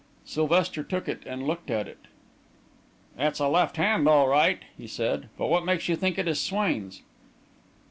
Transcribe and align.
Sylvester 0.25 0.81
took 0.83 1.07
it 1.07 1.21
and 1.27 1.45
looked 1.45 1.69
at 1.69 1.87
it. 1.87 1.99
"It's 3.19 3.37
a 3.37 3.45
left 3.47 3.77
hand 3.77 4.07
all 4.07 4.27
right," 4.27 4.57
he 4.75 4.87
said. 4.87 5.29
"But 5.37 5.45
what 5.45 5.63
makes 5.63 5.87
you 5.87 5.95
think 5.95 6.17
it 6.17 6.27
is 6.27 6.39
Swain's?" 6.39 7.03